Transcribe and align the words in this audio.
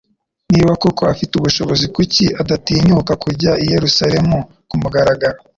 Niba 0.53 0.71
koko 0.81 1.01
afite 1.13 1.33
ubushobozi 1.35 1.85
kuki 1.95 2.25
adatinyuka 2.41 3.11
kujya 3.23 3.51
i 3.63 3.65
Yerusalemu 3.73 4.37
kumugaragaro 4.69 5.37